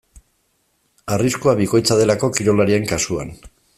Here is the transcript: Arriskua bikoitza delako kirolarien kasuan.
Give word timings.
Arriskua 1.15 1.55
bikoitza 1.59 1.99
delako 2.01 2.31
kirolarien 2.39 2.89
kasuan. 2.95 3.31